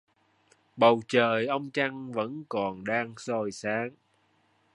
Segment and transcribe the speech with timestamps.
[0.77, 3.89] Bầu trời ông trăng vẫn còn đang soi sáng